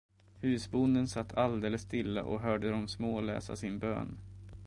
Husbonden 0.41 1.07
satt 1.07 1.37
alldeles 1.37 1.81
stilla 1.81 2.23
och 2.23 2.41
hörde 2.41 2.69
de 2.71 2.87
små 2.87 3.21
läsa 3.21 3.55
sin 3.55 3.79
bön. 3.79 4.17